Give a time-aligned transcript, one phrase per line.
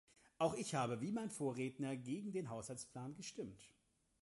[0.39, 3.61] Auch ich habe, wie mein Vorredner, gegen den Haushaltsplan gestimmt.